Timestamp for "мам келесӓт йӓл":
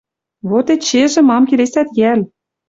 1.29-2.19